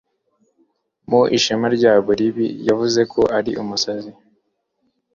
mu 1.09 1.21
ishema 1.37 1.67
ryabo 1.75 2.09
ribi 2.19 2.45
yavuze 2.67 3.01
ko 3.11 3.21
yari 3.33 3.51
umusazi 3.61 4.11